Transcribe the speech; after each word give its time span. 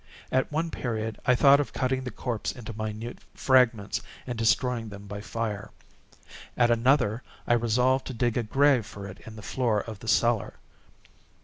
At 0.31 0.51
one 0.51 0.71
period 0.71 1.19
I 1.27 1.35
thought 1.35 1.59
of 1.59 1.73
cutting 1.73 2.03
the 2.05 2.09
corpse 2.09 2.51
into 2.51 2.73
minute 2.75 3.19
fragments, 3.35 4.01
and 4.25 4.35
destroying 4.35 4.89
them 4.89 5.05
by 5.05 5.21
fire. 5.21 5.69
At 6.57 6.71
another, 6.71 7.21
I 7.45 7.53
resolved 7.53 8.07
to 8.07 8.13
dig 8.15 8.35
a 8.35 8.41
grave 8.41 8.87
for 8.87 9.05
it 9.05 9.19
in 9.27 9.35
the 9.35 9.43
floor 9.43 9.81
of 9.81 9.99
the 9.99 10.07
cellar. 10.07 10.55